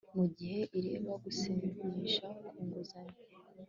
mugihe 0.15 0.61
ireba 0.79 1.13
gusinyisha 1.23 2.27
ku 2.47 2.57
nguzanyo 2.65 3.19